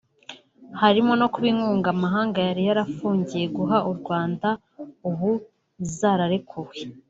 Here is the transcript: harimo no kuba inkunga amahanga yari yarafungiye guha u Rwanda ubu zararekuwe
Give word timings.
harimo 0.81 1.11
no 1.19 1.27
kuba 1.33 1.47
inkunga 1.51 1.87
amahanga 1.95 2.37
yari 2.47 2.61
yarafungiye 2.69 3.45
guha 3.57 3.77
u 3.91 3.93
Rwanda 3.99 4.49
ubu 5.09 5.29
zararekuwe 5.97 6.75